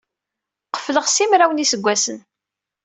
Qefleɣ 0.75 1.05
simraw 1.09 1.51
n 1.51 1.61
yiseggasen. 1.61 2.17